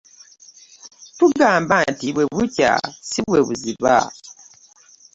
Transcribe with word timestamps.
Tugamba 1.17 1.75
nti 1.91 2.07
bwe 2.13 2.25
bukya 2.33 2.71
si 3.09 3.19
bwe 3.27 3.39
buziba. 3.47 3.95